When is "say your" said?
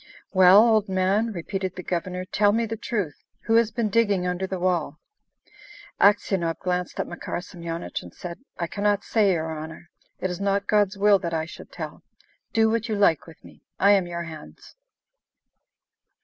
9.03-9.55